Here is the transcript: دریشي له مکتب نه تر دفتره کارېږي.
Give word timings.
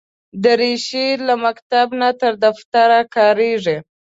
دریشي 0.43 1.07
له 1.27 1.33
مکتب 1.45 1.87
نه 2.01 2.09
تر 2.19 2.33
دفتره 2.43 2.99
کارېږي. 3.15 3.77